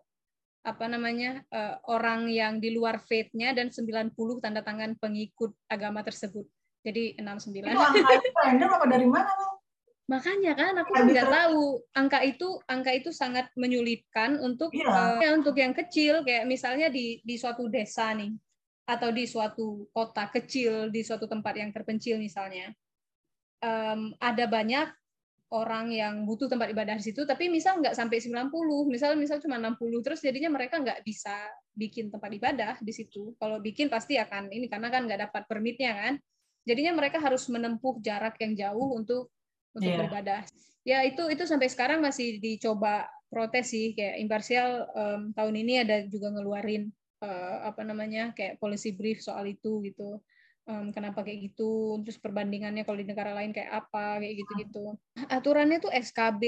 [0.67, 6.49] apa namanya uh, orang yang di luar faith-nya dan 90 tanda tangan pengikut agama tersebut.
[6.83, 7.67] Jadi 69.
[7.67, 9.31] Itu angka itu random apa dari mana,
[10.07, 15.19] Makanya kan aku nggak tahu angka itu angka itu sangat menyulitkan untuk yeah.
[15.19, 15.35] Iya.
[15.35, 18.31] uh, untuk yang kecil kayak misalnya di di suatu desa nih
[18.87, 22.71] atau di suatu kota kecil di suatu tempat yang terpencil misalnya
[23.61, 24.89] um, ada banyak
[25.51, 28.51] orang yang butuh tempat ibadah di situ tapi misal nggak sampai 90
[28.91, 31.35] misal misal cuma 60 terus jadinya mereka nggak bisa
[31.75, 35.95] bikin tempat ibadah di situ kalau bikin pasti akan ini karena kan nggak dapat permitnya
[35.95, 36.15] kan
[36.67, 39.31] jadinya mereka harus menempuh jarak yang jauh untuk
[39.73, 39.99] untuk yeah.
[40.03, 40.41] beribadah.
[40.83, 45.97] Ya itu itu sampai sekarang masih dicoba protes sih kayak imparsial um, tahun ini ada
[46.11, 46.91] juga ngeluarin
[47.23, 50.21] uh, apa namanya kayak policy brief soal itu gitu.
[50.67, 54.99] Um, kenapa kayak gitu, terus perbandingannya kalau di negara lain kayak apa, kayak gitu-gitu.
[55.31, 56.43] Aturannya tuh SKB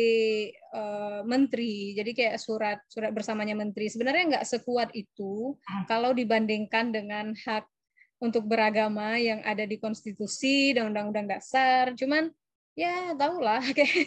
[0.75, 3.87] uh, menteri, jadi kayak surat surat bersamanya menteri.
[3.87, 5.87] Sebenarnya nggak sekuat itu ah.
[5.87, 7.71] kalau dibandingkan dengan hak
[8.19, 11.95] untuk beragama yang ada di konstitusi dan undang-undang dasar.
[11.95, 12.27] Cuman
[12.75, 14.03] ya tau lah kayak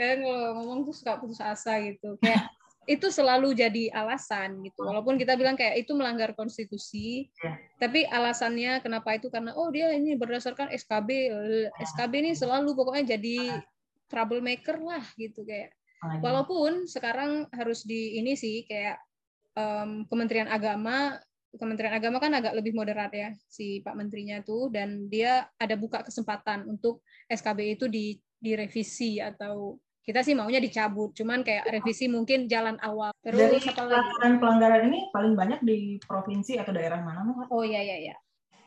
[0.00, 2.48] kayak kalau ngomong tuh suka putus asa gitu kayak
[2.84, 4.84] itu selalu jadi alasan gitu.
[4.84, 7.56] Walaupun kita bilang kayak itu melanggar konstitusi ya.
[7.80, 9.32] tapi alasannya kenapa itu?
[9.32, 11.08] Karena oh dia ini berdasarkan SKB
[11.80, 13.64] SKB ini selalu pokoknya jadi
[14.08, 15.72] troublemaker lah gitu kayak.
[16.20, 19.00] Walaupun sekarang harus di ini sih kayak
[19.56, 21.16] um, Kementerian Agama
[21.54, 26.02] Kementerian Agama kan agak lebih moderat ya si Pak Menterinya tuh dan dia ada buka
[26.02, 32.44] kesempatan untuk SKB itu di direvisi atau kita sih maunya dicabut, cuman kayak revisi mungkin
[32.44, 33.08] jalan awal.
[33.24, 37.48] Terus Dari pelanggaran pelanggaran ini paling banyak di provinsi atau daerah mana, Mbak?
[37.48, 38.16] Oh iya iya iya.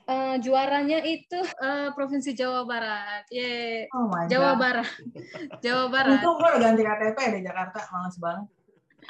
[0.08, 3.91] Uh, juaranya itu uh, provinsi Jawa Barat, yeah.
[3.91, 4.88] oh Jawa Barat,
[5.63, 6.23] Jawa Barat.
[6.23, 8.47] Untung gue udah ganti KTP di Jakarta, males banget.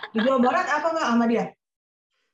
[0.09, 1.49] Di Jawa Barat apa nggak Ahmadiyah?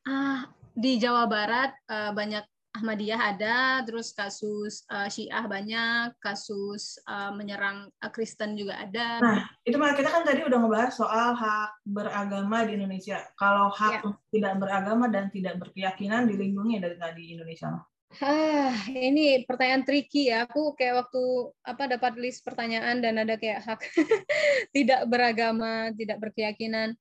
[0.08, 7.30] Ah, di Jawa Barat uh, banyak Ahmadiyah ada, terus kasus uh, Syiah banyak, kasus uh,
[7.30, 9.22] menyerang uh, Kristen juga ada.
[9.22, 13.22] Nah, itu mah kita kan tadi udah ngebahas soal hak beragama di Indonesia.
[13.38, 14.10] Kalau hak ya.
[14.34, 17.78] tidak beragama dan tidak berkeyakinan dilindungi dari tadi Indonesia.
[18.22, 20.50] Ah, ini pertanyaan tricky ya.
[20.50, 21.24] Aku kayak waktu
[21.66, 23.86] apa dapat list pertanyaan dan ada kayak hak
[24.76, 26.98] tidak beragama, tidak berkeyakinan.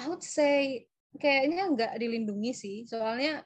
[0.00, 3.44] I would say kayaknya nggak dilindungi sih soalnya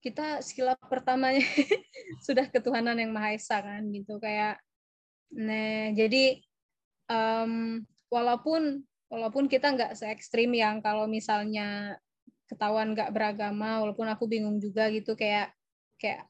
[0.00, 1.44] kita sila pertamanya
[2.26, 4.16] sudah ketuhanan yang maha esa kan gitu.
[4.16, 4.60] Kayak
[5.30, 6.42] nah jadi
[7.06, 8.82] um, walaupun
[9.12, 12.00] walaupun kita nggak se ekstrim yang kalau misalnya
[12.50, 15.54] ketahuan nggak beragama walaupun aku bingung juga gitu kayak
[16.00, 16.26] kayak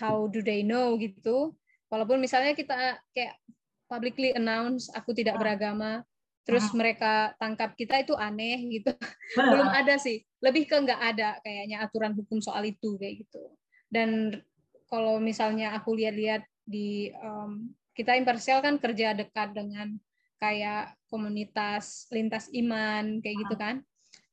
[0.00, 1.54] how do they know gitu.
[1.86, 3.38] Walaupun misalnya kita kayak
[3.86, 6.02] publicly announce aku tidak beragama
[6.46, 8.94] terus mereka tangkap kita itu aneh gitu.
[9.36, 10.22] Belum ada sih.
[10.38, 13.50] Lebih ke nggak ada kayaknya aturan hukum soal itu kayak gitu.
[13.90, 14.38] Dan
[14.86, 19.98] kalau misalnya aku lihat-lihat di um, kita imparsial kan kerja dekat dengan
[20.38, 23.82] kayak komunitas lintas iman kayak gitu kan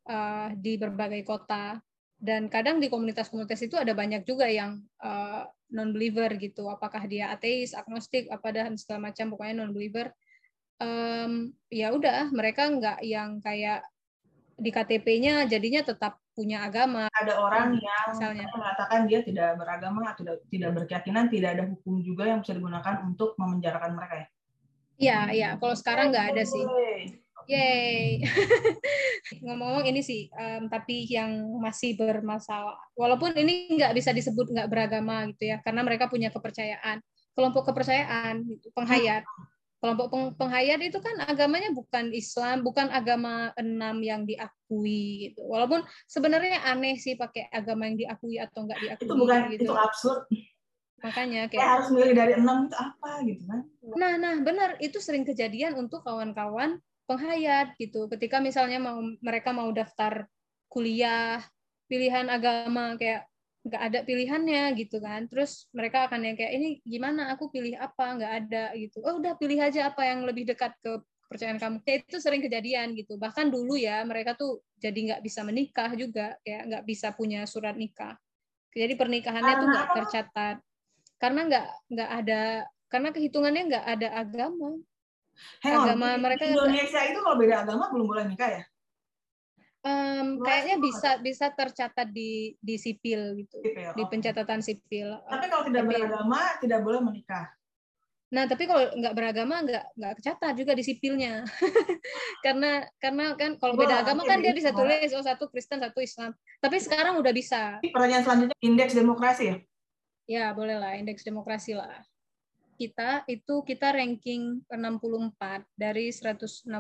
[0.06, 1.82] uh, di berbagai kota.
[2.24, 6.70] Dan kadang di komunitas-komunitas itu ada banyak juga yang uh, non believer gitu.
[6.70, 10.14] Apakah dia ateis agnostik apa dan segala macam pokoknya non believer
[10.84, 11.32] um,
[11.72, 13.88] ya udah mereka nggak yang kayak
[14.60, 17.10] di KTP-nya jadinya tetap punya agama.
[17.14, 22.02] Ada orang yang misalnya mengatakan dia tidak beragama atau tidak, tidak berkeyakinan, tidak ada hukum
[22.02, 24.28] juga yang bisa digunakan untuk memenjarakan mereka ya.
[24.94, 25.50] Iya, iya.
[25.58, 26.66] Kalau sekarang nggak ada sih.
[27.50, 28.24] Yay.
[29.46, 32.78] Ngomong-ngomong ini sih, um, tapi yang masih bermasalah.
[32.96, 37.04] Walaupun ini nggak bisa disebut nggak beragama gitu ya, karena mereka punya kepercayaan,
[37.36, 39.28] kelompok kepercayaan, gitu, penghayat
[39.84, 45.44] kelompok penghayat itu kan agamanya bukan Islam, bukan agama enam yang diakui gitu.
[45.44, 49.04] Walaupun sebenarnya aneh sih pakai agama yang diakui atau enggak diakui.
[49.04, 49.68] Itu bukan gitu.
[49.68, 50.24] itu absurd.
[51.04, 53.60] Makanya kayak harus milih dari enam itu apa gitu kan?
[54.00, 58.08] Nah, nah benar itu sering kejadian untuk kawan-kawan penghayat gitu.
[58.08, 60.32] Ketika misalnya mau mereka mau daftar
[60.72, 61.44] kuliah,
[61.92, 63.28] pilihan agama kayak
[63.64, 65.26] nggak ada pilihannya gitu kan.
[65.32, 67.32] Terus mereka akan yang kayak ini gimana?
[67.36, 68.20] Aku pilih apa?
[68.20, 69.00] Nggak ada gitu.
[69.08, 71.78] Oh udah pilih aja apa yang lebih dekat ke kepercayaan kamu.
[71.88, 73.16] Ya, itu sering kejadian gitu.
[73.18, 77.74] Bahkan dulu ya mereka tuh jadi nggak bisa menikah juga ya nggak bisa punya surat
[77.74, 78.20] nikah.
[78.76, 80.58] Jadi pernikahannya tuh nggak tercatat.
[81.18, 82.42] Karena nggak nggak ada
[82.92, 84.78] karena kehitungannya nggak ada agama.
[85.66, 88.64] Hang agama mereka Indonesia itu kalau beda agama belum boleh nikah ya
[89.84, 95.20] Um, kayaknya bisa bisa tercatat di di sipil gitu, sipil, di pencatatan sipil.
[95.28, 97.52] Tapi kalau tidak tapi, beragama tidak boleh menikah.
[98.32, 101.44] Nah, tapi kalau nggak beragama nggak nggak kecatat juga di sipilnya,
[102.48, 106.32] karena karena kan kalau beda agama kan dia bisa tulis oh satu Kristen satu Islam.
[106.64, 107.84] Tapi sekarang udah bisa.
[107.84, 109.58] Pertanyaan selanjutnya indeks demokrasi ya?
[110.24, 112.08] Ya boleh lah indeks demokrasi lah.
[112.80, 116.72] Kita itu kita ranking 64 dari 167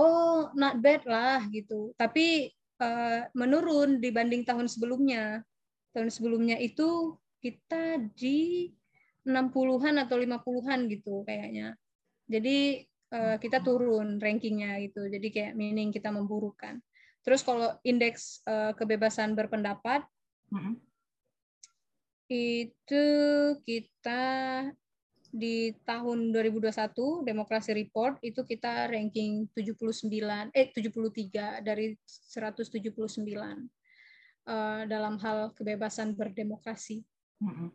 [0.00, 1.92] oh not bad lah gitu.
[2.00, 2.48] Tapi
[2.80, 5.44] uh, menurun dibanding tahun sebelumnya.
[5.92, 8.70] Tahun sebelumnya itu kita di
[9.28, 11.76] 60-an atau 50-an gitu kayaknya.
[12.30, 15.04] Jadi uh, kita turun rankingnya gitu.
[15.04, 16.80] Jadi kayak meaning kita memburukkan.
[17.20, 20.00] Terus kalau indeks uh, kebebasan berpendapat
[20.48, 20.74] mm -hmm.
[22.32, 23.06] itu
[23.68, 24.22] kita
[25.30, 30.10] di tahun 2021 Demokrasi Report itu kita ranking 79
[30.50, 33.22] eh 73 dari 179
[34.50, 37.06] uh, dalam hal kebebasan berdemokrasi.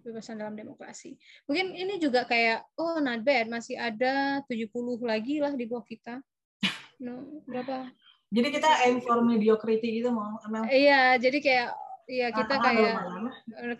[0.05, 1.17] Kebebasan dalam demokrasi.
[1.49, 4.69] Mungkin ini juga kayak oh not bad masih ada 70
[5.01, 6.21] lagi lah di bawah kita.
[6.95, 7.91] No, berapa?
[8.31, 10.39] Jadi kita aim for mediocrity gitu mau.
[10.71, 11.69] Iya, jadi kayak
[12.05, 12.95] Iya kita kayak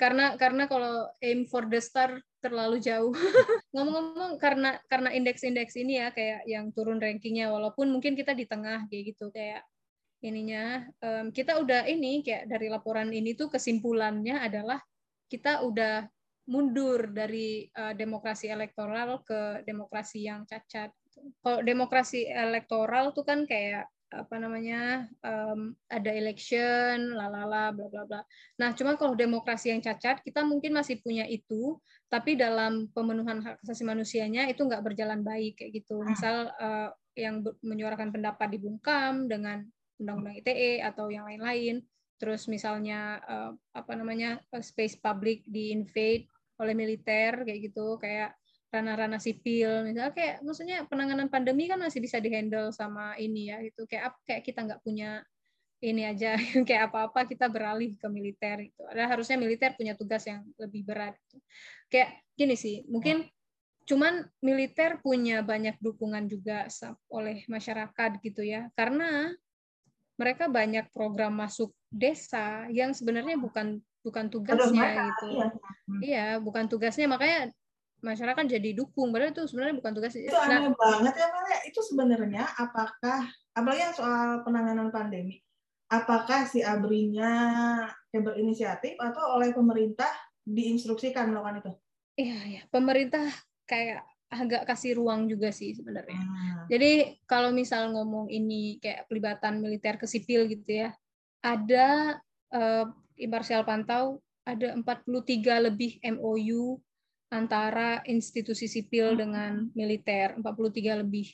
[0.02, 3.14] karena karena kalau aim for the star terlalu jauh.
[3.74, 8.90] Ngomong-ngomong karena karena indeks-indeks ini ya kayak yang turun rankingnya walaupun mungkin kita di tengah
[8.90, 9.62] kayak gitu kayak
[10.26, 14.82] ininya um, kita udah ini kayak dari laporan ini tuh kesimpulannya adalah
[15.30, 16.10] kita udah
[16.50, 20.94] mundur dari uh, demokrasi elektoral ke demokrasi yang cacat.
[21.42, 28.22] Kalau demokrasi elektoral tuh kan kayak apa namanya um, ada election lalala bla bla bla.
[28.62, 33.66] Nah cuma kalau demokrasi yang cacat kita mungkin masih punya itu tapi dalam pemenuhan hak
[33.66, 36.00] asasi manusianya itu nggak berjalan baik kayak gitu.
[36.00, 36.08] Hmm.
[36.14, 39.66] misal uh, yang menyuarakan pendapat dibungkam dengan
[39.98, 41.82] undang-undang ITE atau yang lain-lain.
[42.16, 46.30] Terus misalnya uh, apa namanya space public di invade
[46.62, 48.00] oleh militer kayak gitu.
[48.00, 48.36] Kayak
[48.76, 49.88] ranah-ranah sipil.
[49.88, 54.44] Misalnya kayak maksudnya penanganan pandemi kan masih bisa dihandle sama ini ya itu kayak kayak
[54.44, 55.24] kita nggak punya
[55.80, 56.36] ini aja
[56.68, 61.14] kayak apa-apa kita beralih ke militer itu ada harusnya militer punya tugas yang lebih berat
[61.28, 61.38] gitu.
[61.92, 63.28] kayak gini sih mungkin
[63.86, 66.66] cuman militer punya banyak dukungan juga
[67.14, 68.68] oleh masyarakat gitu ya.
[68.74, 69.30] Karena
[70.18, 75.26] mereka banyak program masuk desa yang sebenarnya bukan bukan tugasnya gitu.
[75.30, 75.48] iya.
[76.02, 77.06] iya bukan tugasnya.
[77.06, 77.54] Makanya
[78.06, 79.10] masyarakat jadi dukung.
[79.10, 83.26] Padahal itu sebenarnya bukan tugas itu nah, aneh banget ya Mel itu sebenarnya apakah
[83.58, 85.42] apalagi yang soal penanganan pandemi
[85.90, 87.34] apakah si abrinya
[88.14, 90.10] yang berinisiatif atau oleh pemerintah
[90.46, 91.72] diinstruksikan melakukan itu?
[92.16, 93.26] Iya ya pemerintah
[93.66, 96.18] kayak agak kasih ruang juga sih sebenarnya.
[96.18, 96.66] Hmm.
[96.68, 100.90] jadi kalau misal ngomong ini kayak pelibatan militer ke sipil gitu ya
[101.46, 102.18] ada
[102.52, 106.78] uh, imparsial pantau ada 43 lebih MOU
[107.34, 109.20] antara institusi sipil hmm.
[109.20, 111.28] dengan militer 43 lebih.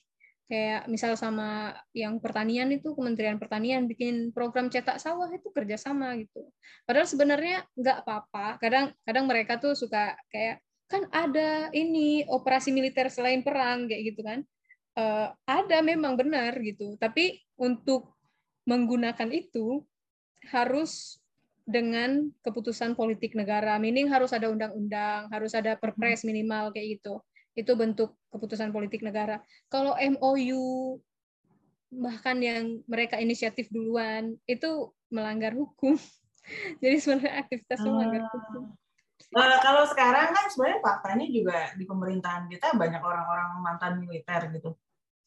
[0.51, 6.43] Kayak misal sama yang pertanian itu Kementerian Pertanian bikin program cetak sawah itu kerjasama gitu.
[6.84, 8.60] Padahal sebenarnya nggak apa-apa.
[8.60, 10.60] Kadang kadang mereka tuh suka kayak
[10.91, 14.43] kan ada ini operasi militer selain perang kayak gitu kan.
[14.91, 16.99] Uh, ada memang benar gitu.
[16.99, 18.19] Tapi untuk
[18.67, 19.88] menggunakan itu
[20.51, 21.20] harus
[21.71, 23.79] dengan keputusan politik negara.
[23.79, 27.23] Meaning harus ada undang-undang, harus ada perpres minimal kayak gitu.
[27.55, 29.39] Itu bentuk keputusan politik negara.
[29.71, 30.99] Kalau MOU
[31.91, 35.95] bahkan yang mereka inisiatif duluan itu melanggar hukum.
[36.84, 37.95] Jadi sebenarnya aktivitasnya hmm.
[37.95, 38.63] melanggar hukum.
[39.31, 44.75] Uh, kalau sekarang kan sebenarnya faktanya juga di pemerintahan kita banyak orang-orang mantan militer gitu.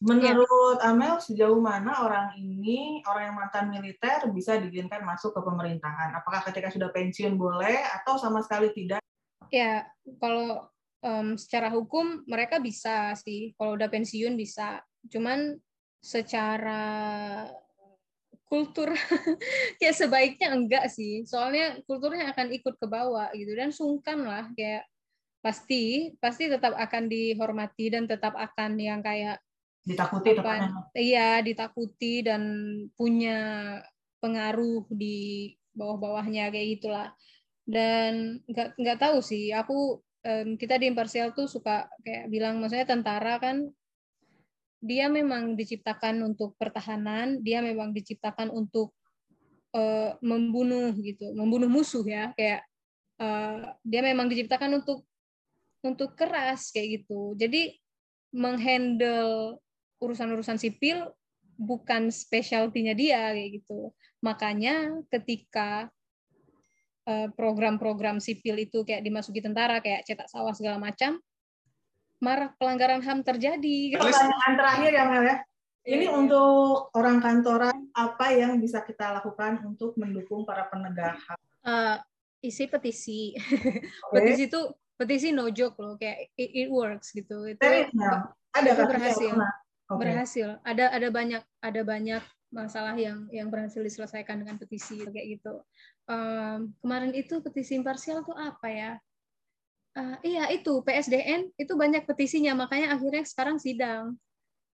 [0.02, 0.90] Menurut ya.
[0.90, 6.12] Amel, sejauh mana orang ini, orang yang mantan militer, bisa diizinkan masuk ke pemerintahan?
[6.18, 9.00] Apakah ketika sudah pensiun boleh, atau sama sekali tidak?
[9.48, 9.86] Ya,
[10.18, 10.66] kalau
[11.04, 13.52] um, secara hukum mereka bisa sih.
[13.54, 14.80] Kalau udah pensiun bisa.
[15.12, 15.54] Cuman
[16.00, 16.84] secara
[18.48, 18.92] kultur
[19.78, 21.22] kayak sebaiknya enggak sih.
[21.28, 24.88] Soalnya kulturnya akan ikut ke bawah gitu dan sungkan lah kayak
[25.44, 29.36] pasti pasti tetap akan dihormati dan tetap akan yang kayak
[29.84, 32.42] ditakuti apa, iya ditakuti dan
[32.96, 33.38] punya
[34.18, 37.08] pengaruh di bawah-bawahnya kayak gitulah.
[37.64, 42.88] Dan nggak nggak tahu sih aku um, kita di imparsial tuh suka kayak bilang maksudnya
[42.88, 43.68] tentara kan
[44.84, 48.92] dia memang diciptakan untuk pertahanan dia memang diciptakan untuk
[49.72, 52.68] uh, membunuh gitu membunuh musuh ya kayak
[53.16, 55.08] uh, dia memang diciptakan untuk
[55.84, 57.36] untuk keras kayak gitu.
[57.36, 57.76] Jadi
[58.34, 59.60] menghandle
[60.02, 61.10] urusan-urusan sipil
[61.54, 63.94] bukan specialty-nya dia kayak gitu.
[64.24, 65.86] Makanya ketika
[67.04, 71.20] eh, program-program sipil itu kayak dimasuki tentara kayak cetak sawah segala macam,
[72.18, 74.00] marah pelanggaran HAM terjadi.
[74.00, 75.36] Pertanyaan terakhir ya Mel ya.
[75.84, 76.16] Ini Iya.
[76.16, 81.38] untuk orang kantoran apa yang bisa kita lakukan untuk mendukung para penegak HAM?
[81.64, 81.96] Eh,
[82.48, 83.36] isi petisi.
[84.08, 84.16] Oke.
[84.16, 84.60] petisi itu
[84.96, 87.52] petisi no joke loh kayak it, it works gitu.
[87.52, 87.92] Itu Serius?
[88.54, 89.32] Ada itu berhasil.
[89.36, 89.52] pernah?
[89.90, 90.00] Oke.
[90.04, 90.56] berhasil.
[90.64, 92.22] Ada ada banyak ada banyak
[92.54, 95.60] masalah yang yang berhasil diselesaikan dengan petisi kayak gitu.
[96.08, 98.92] Em, kemarin itu petisi imparsial tuh apa ya?
[99.94, 104.16] Eh, iya itu PSDN itu banyak petisinya makanya akhirnya sekarang sidang.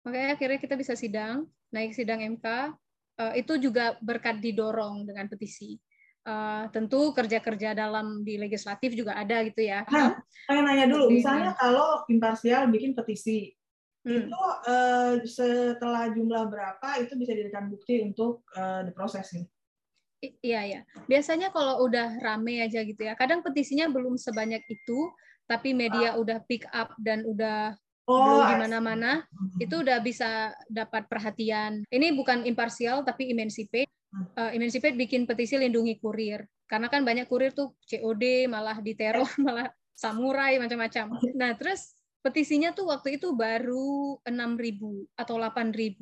[0.05, 2.45] Makanya akhirnya kita bisa sidang naik sidang MK
[3.19, 5.79] eh, itu juga berkat didorong dengan petisi.
[6.29, 9.81] Eh, tentu kerja-kerja dalam di legislatif juga ada gitu ya.
[9.87, 13.55] Nah, pengen nanya dulu, misalnya kalau imparsial bikin petisi,
[13.99, 14.31] Hmm.
[14.31, 19.45] itu eh, setelah jumlah berapa itu bisa dijadikan bukti untuk eh, diproses nih?
[20.19, 20.81] I- Iya ya.
[21.07, 23.15] Biasanya kalau udah rame aja gitu ya.
[23.15, 24.99] Kadang petisinya belum sebanyak itu,
[25.47, 27.75] tapi media udah pick up dan udah
[28.09, 29.21] Oh, di mana-mana,
[29.61, 31.85] itu udah bisa dapat perhatian.
[31.93, 33.85] Ini bukan imparsial tapi Emancipate.
[34.33, 36.41] Eh, Emancipate bikin petisi lindungi kurir.
[36.65, 41.21] Karena kan banyak kurir tuh COD, malah diteror, malah samurai macam-macam.
[41.37, 45.95] Nah, terus petisinya tuh waktu itu baru 6.000 atau 8.000.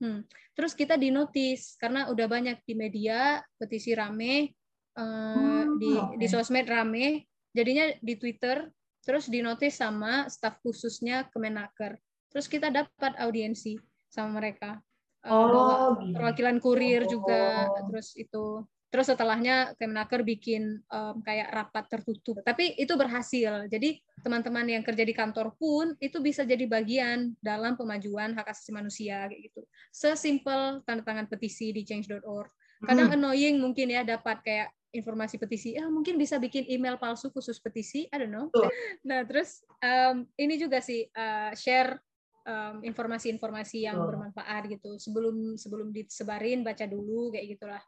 [0.00, 0.24] Hmm.
[0.56, 4.56] Terus kita dinotis karena udah banyak di media petisi rame
[4.96, 6.16] eh, di oke.
[6.16, 8.64] di sosmed rame, jadinya di Twitter
[9.00, 12.00] terus dinotis sama staf khususnya Kemenaker.
[12.32, 13.76] Terus kita dapat audiensi
[14.08, 14.80] sama mereka.
[15.20, 16.16] Eh, Oh, gitu.
[16.16, 17.92] perwakilan kurir juga Oh.
[17.92, 22.42] terus itu terus setelahnya Kemenaker bikin em, kayak rapat tertutup.
[22.42, 23.70] Tapi itu berhasil.
[23.70, 28.74] Jadi teman-teman yang kerja di kantor pun itu bisa jadi bagian dalam pemajuan hak asasi
[28.74, 29.62] manusia kayak gitu.
[29.94, 32.50] Sesimpel tanda tangan petisi di change.org
[32.80, 33.16] kadang Hmm.
[33.20, 38.08] annoying mungkin ya dapat kayak informasi petisi ya mungkin bisa bikin email palsu khusus petisi.
[38.10, 38.48] I don't know.
[38.50, 38.72] Betul.
[39.06, 42.00] nah terus em, ini juga sih eh, share
[42.42, 44.08] em, informasi-informasi yang Betul.
[44.16, 44.90] bermanfaat gitu.
[44.96, 47.82] Sebelum sebelum disebarin baca dulu kayak gitulah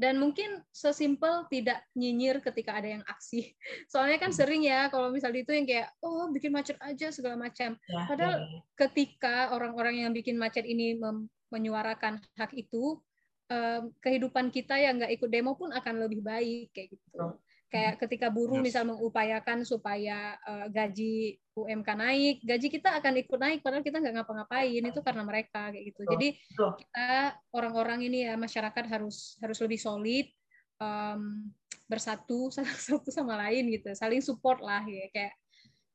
[0.00, 3.52] dan mungkin sesimpel tidak nyinyir ketika ada yang aksi
[3.92, 7.76] soalnya kan sering ya kalau misalnya itu yang kayak oh bikin macet aja segala macam
[7.84, 8.60] Ya, Padahal- ya, ya.
[8.80, 10.96] ketika orang-orang yang bikin macet ini
[11.52, 12.96] menyuarakan hak itu
[13.50, 17.18] em, kehidupan kita yang nggak ikut demo pun akan lebih baik kayak gitu.
[17.70, 18.74] Kayak ketika buruh Yes.
[18.74, 24.14] misal mengupayakan supaya eh, gaji UMK naik gaji kita akan ikut naik padahal kita nggak
[24.20, 24.82] ngapa-ngapain.
[24.82, 26.02] Itu karena mereka kayak gitu.
[26.10, 26.28] Jadi
[26.58, 30.26] kita orang-orang ini ya masyarakat harus harus lebih solid
[30.82, 31.22] em,
[31.86, 32.50] bersatu
[32.86, 33.94] satu sama lain gitu.
[33.94, 35.06] Saling support lah ya.
[35.14, 35.34] Kayak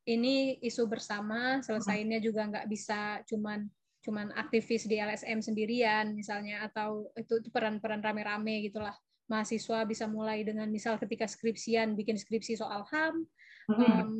[0.06, 3.66] ini isu bersama selesainya juga nggak bisa cuman
[4.06, 8.94] cuman aktivis di LSM sendirian misalnya atau itu, itu peran-peran rame-rame gitulah
[9.26, 13.26] mahasiswa bisa mulai dengan misal ketika skripsian bikin skripsi soal HAM
[13.66, 13.82] Hmm.
[13.82, 14.12] Em,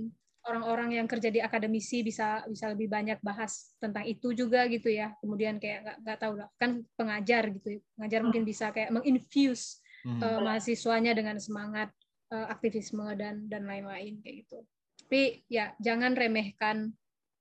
[0.42, 5.14] orang-orang yang kerja di akademisi bisa bisa lebih banyak bahas tentang itu juga gitu ya
[5.22, 7.80] kemudian kayak nggak nggak tahu lah kan pengajar gitu ya.
[7.94, 10.22] pengajar mungkin bisa kayak menginfuse Hmm.
[10.22, 11.90] eh, mahasiswanya dengan semangat
[12.34, 14.62] eh, aktivisme dan dan lain-lain kayak gitu
[15.06, 16.94] tapi ya jangan remehkan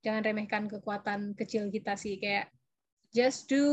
[0.04, 2.48] jangan remehkan kekuatan kecil kita sih kayak
[3.12, 3.64] just do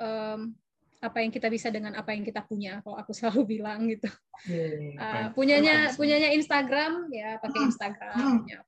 [0.00, 0.52] em,
[1.00, 4.08] apa yang kita bisa dengan apa yang kita punya kalau aku selalu bilang gitu
[4.48, 4.96] Iya.
[4.96, 8.38] Uh, punyanya punyanya Instagram ya pakai Instagram Hmm.
[8.44, 8.58] punya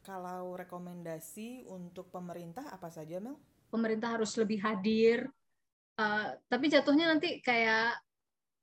[0.00, 3.36] Kalau rekomendasi untuk pemerintah apa saja, Mel?
[3.68, 5.28] pemerintah harus lebih hadir
[5.98, 7.90] Uh, tapi jatuhnya nanti kayak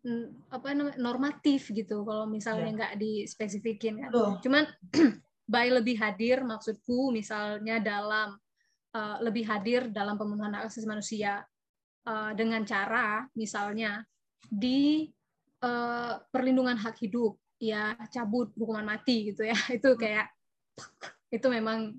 [0.07, 2.75] mm, apa namanya normatif gitu kalau misalnya Iya.
[2.79, 4.31] nggak dispesifikin kan Betul.
[4.39, 4.63] cuman
[5.51, 8.39] by lebih hadir maksudku misalnya dalam
[8.95, 11.43] uh, lebih hadir dalam pemenuhan hak asasi manusia
[12.05, 14.05] uh, dengan cara misalnya
[14.45, 15.09] di
[15.65, 19.57] uh, perlindungan hak hidup ya cabut hukuman mati gitu ya.
[19.77, 20.31] Itu kayak
[21.31, 21.95] itu memang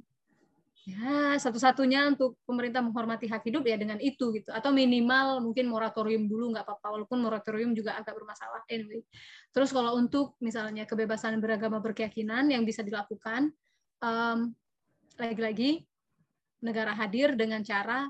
[0.87, 4.55] ya satu-satunya untuk pemerintah menghormati hak hidup ya dengan itu gitu.
[4.55, 9.03] Atau minimal mungkin moratorium dulu nggak apa-apa walaupun moratorium juga agak bermasalah anyway.
[9.51, 13.51] Terus kalau untuk misalnya kebebasan beragama berkeyakinan yang bisa dilakukan
[13.99, 14.39] em,
[15.19, 15.83] lagi-lagi
[16.63, 18.07] negara hadir dengan cara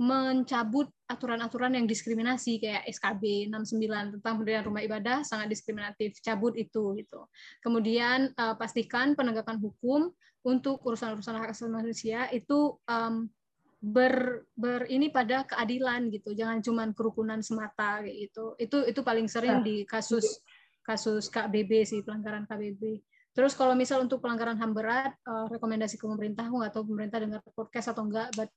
[0.00, 6.96] mencabut aturan-aturan yang diskriminasi kayak SKB 69 tentang pendirian rumah ibadah sangat diskriminatif cabut itu
[6.96, 7.28] gitu.
[7.60, 10.10] Kemudian eh, pastikan penegakan hukum
[10.42, 13.30] untuk urusan-urusan hak asasi manusia itu em,
[13.78, 16.34] ber, ber ini pada keadilan gitu.
[16.34, 18.58] Jangan cuman kerukunan semata kayak gitu.
[18.58, 20.42] Itu itu paling sering Nah, di kasus
[20.82, 22.98] kasus KBB sih pelanggaran KBB
[23.32, 27.18] terus kalau misal untuk pelanggaran ham berat eh, rekomendasi ke pemerintah aku nggak tahu pemerintah
[27.22, 28.50] dengar podcast atau enggak but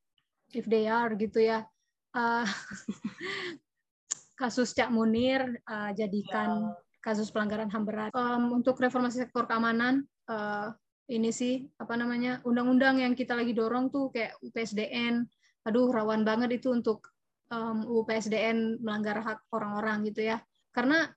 [0.54, 1.66] if they are gitu ya
[2.16, 2.46] uh,
[4.40, 6.76] kasus Cak Munir uh, jadikan ya.
[7.04, 8.12] kasus pelanggaran HAM berat.
[8.16, 10.76] Um, untuk reformasi sektor keamanan, uh,
[11.08, 15.24] ini sih apa namanya undang-undang yang kita lagi dorong tuh kayak UPSDN.
[15.66, 17.14] Aduh rawan banget itu untuk
[17.54, 20.38] um, UPSDN melanggar hak orang-orang gitu ya.
[20.74, 21.08] Karena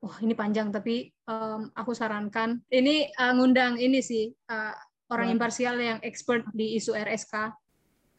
[0.00, 4.72] wah ini panjang tapi um, aku sarankan ini uh, ngundang ini sih uh,
[5.12, 7.50] orang imparsial yang expert di isu RSK.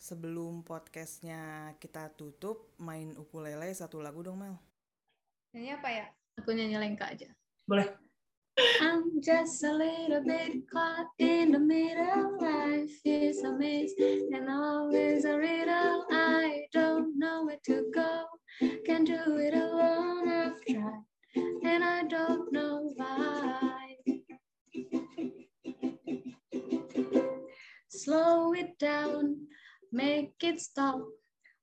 [0.02, 4.58] Sebelum podcastnya kita tutup, main ukulele satu lagu dong Mel.
[5.54, 6.06] Nyanyi apa ya?
[6.42, 7.30] Aku nyanyi lengka aja.
[7.70, 7.86] Boleh.
[8.82, 12.34] I'm just a little bit caught in the middle.
[12.42, 13.94] Life is a maze
[14.34, 16.10] and always a riddle.
[16.10, 18.26] I don't know where to go.
[18.82, 20.26] Can't do it alone.
[20.26, 21.06] I've tried
[21.62, 24.02] and I don't know why.
[28.02, 29.38] slow it down,
[29.92, 31.02] make it stop,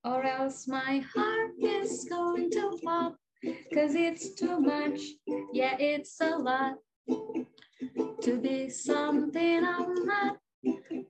[0.05, 3.17] or else my heart is going to pop.
[3.73, 5.01] Cause it's too much,
[5.53, 6.75] yeah, it's a lot
[8.23, 10.39] to be something I'm not.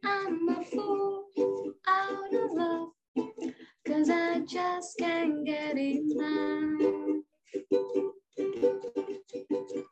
[0.04, 1.24] I'm a fool
[1.86, 2.88] out of love,
[3.86, 7.22] cause I just can't get enough.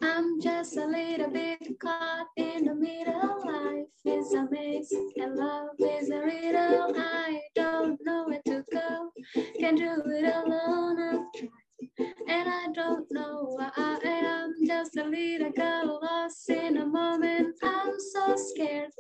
[0.03, 3.43] I'm just a little bit caught in the middle.
[3.45, 6.93] Life is a maze and love is a riddle.
[6.97, 9.11] I don't know where to go.
[9.59, 11.01] Can't do it alone.
[11.01, 11.66] I've tried
[11.99, 14.55] and I don't know why I am.
[14.67, 17.55] Just a little girl lost in a moment.
[17.63, 18.91] I'm so scared,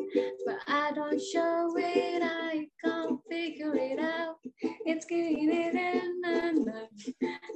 [0.47, 2.22] but I don't show it.
[2.22, 4.37] I can't figure it out.
[4.85, 5.77] It's getting in
[6.24, 6.68] and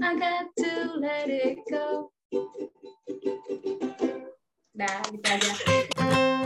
[0.03, 2.11] I got to let it go.
[4.81, 6.40] Gitu aja.